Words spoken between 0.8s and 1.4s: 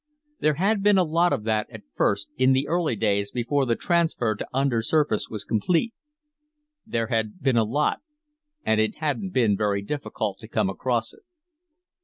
been a lot